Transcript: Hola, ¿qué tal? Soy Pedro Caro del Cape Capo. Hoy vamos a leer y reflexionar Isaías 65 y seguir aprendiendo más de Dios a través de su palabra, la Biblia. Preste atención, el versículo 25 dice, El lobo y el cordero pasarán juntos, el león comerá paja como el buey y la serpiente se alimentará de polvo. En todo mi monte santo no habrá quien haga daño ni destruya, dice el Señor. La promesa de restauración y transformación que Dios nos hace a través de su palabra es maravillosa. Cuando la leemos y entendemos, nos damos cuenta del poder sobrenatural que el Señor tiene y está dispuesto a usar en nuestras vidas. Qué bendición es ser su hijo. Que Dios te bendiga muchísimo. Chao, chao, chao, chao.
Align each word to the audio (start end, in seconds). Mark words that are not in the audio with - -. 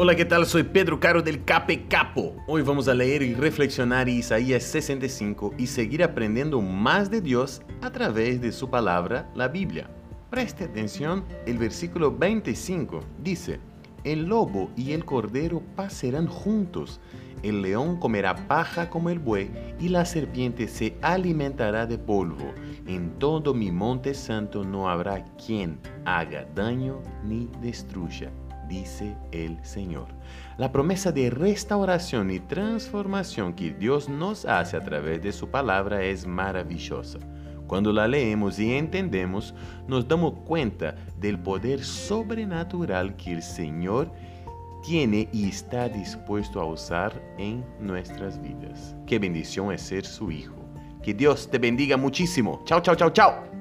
Hola, 0.00 0.14
¿qué 0.14 0.24
tal? 0.24 0.46
Soy 0.46 0.62
Pedro 0.62 1.00
Caro 1.00 1.22
del 1.22 1.44
Cape 1.44 1.88
Capo. 1.88 2.36
Hoy 2.46 2.62
vamos 2.62 2.86
a 2.86 2.94
leer 2.94 3.20
y 3.20 3.34
reflexionar 3.34 4.08
Isaías 4.08 4.62
65 4.62 5.54
y 5.58 5.66
seguir 5.66 6.04
aprendiendo 6.04 6.60
más 6.60 7.10
de 7.10 7.20
Dios 7.20 7.62
a 7.82 7.90
través 7.90 8.40
de 8.40 8.52
su 8.52 8.70
palabra, 8.70 9.28
la 9.34 9.48
Biblia. 9.48 9.90
Preste 10.30 10.66
atención, 10.66 11.24
el 11.46 11.58
versículo 11.58 12.16
25 12.16 13.00
dice, 13.24 13.58
El 14.04 14.26
lobo 14.26 14.70
y 14.76 14.92
el 14.92 15.04
cordero 15.04 15.64
pasarán 15.74 16.28
juntos, 16.28 17.00
el 17.42 17.60
león 17.60 17.98
comerá 17.98 18.46
paja 18.46 18.88
como 18.90 19.10
el 19.10 19.18
buey 19.18 19.50
y 19.80 19.88
la 19.88 20.04
serpiente 20.04 20.68
se 20.68 20.96
alimentará 21.02 21.86
de 21.86 21.98
polvo. 21.98 22.54
En 22.86 23.18
todo 23.18 23.52
mi 23.52 23.72
monte 23.72 24.14
santo 24.14 24.62
no 24.62 24.88
habrá 24.88 25.24
quien 25.44 25.80
haga 26.04 26.46
daño 26.54 27.02
ni 27.24 27.50
destruya, 27.60 28.30
dice 28.68 29.16
el 29.32 29.58
Señor. 29.64 30.08
La 30.56 30.70
promesa 30.70 31.10
de 31.12 31.30
restauración 31.30 32.30
y 32.30 32.40
transformación 32.40 33.54
que 33.54 33.72
Dios 33.72 34.08
nos 34.08 34.44
hace 34.44 34.76
a 34.76 34.84
través 34.84 35.22
de 35.22 35.32
su 35.32 35.48
palabra 35.48 36.02
es 36.02 36.26
maravillosa. 36.26 37.18
Cuando 37.66 37.92
la 37.92 38.08
leemos 38.08 38.58
y 38.58 38.72
entendemos, 38.74 39.54
nos 39.86 40.08
damos 40.08 40.34
cuenta 40.46 40.94
del 41.18 41.38
poder 41.38 41.84
sobrenatural 41.84 43.14
que 43.16 43.32
el 43.32 43.42
Señor 43.42 44.10
tiene 44.82 45.28
y 45.32 45.48
está 45.48 45.88
dispuesto 45.88 46.60
a 46.60 46.64
usar 46.64 47.20
en 47.36 47.64
nuestras 47.78 48.40
vidas. 48.40 48.96
Qué 49.06 49.18
bendición 49.18 49.72
es 49.72 49.82
ser 49.82 50.06
su 50.06 50.30
hijo. 50.30 50.56
Que 51.02 51.12
Dios 51.12 51.48
te 51.50 51.58
bendiga 51.58 51.96
muchísimo. 51.96 52.62
Chao, 52.64 52.80
chao, 52.80 52.94
chao, 52.94 53.10
chao. 53.10 53.57